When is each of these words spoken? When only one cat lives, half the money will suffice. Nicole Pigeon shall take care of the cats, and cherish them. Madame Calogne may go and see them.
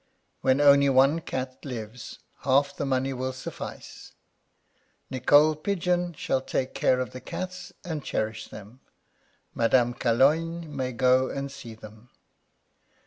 When 0.41 0.59
only 0.59 0.89
one 0.89 1.21
cat 1.21 1.63
lives, 1.63 2.17
half 2.39 2.75
the 2.75 2.87
money 2.87 3.13
will 3.13 3.33
suffice. 3.33 4.13
Nicole 5.11 5.55
Pigeon 5.55 6.13
shall 6.13 6.41
take 6.41 6.73
care 6.73 6.99
of 6.99 7.11
the 7.11 7.21
cats, 7.21 7.71
and 7.85 8.03
cherish 8.03 8.47
them. 8.47 8.79
Madame 9.53 9.93
Calogne 9.93 10.67
may 10.75 10.91
go 10.91 11.29
and 11.29 11.51
see 11.51 11.75
them. 11.75 12.09